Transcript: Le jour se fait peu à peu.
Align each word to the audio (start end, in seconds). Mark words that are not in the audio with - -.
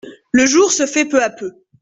Le 0.31 0.47
jour 0.47 0.71
se 0.71 0.87
fait 0.87 1.05
peu 1.05 1.21
à 1.21 1.29
peu. 1.29 1.51